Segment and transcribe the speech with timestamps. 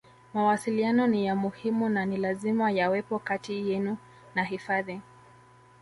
[0.33, 3.97] Mawasiliano ni ya muhimu na ni lazima yawepo kati yenu
[4.35, 5.01] na hifadhi